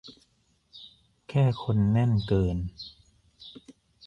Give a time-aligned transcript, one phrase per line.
[1.29, 2.57] แค่คนแน่นเกิน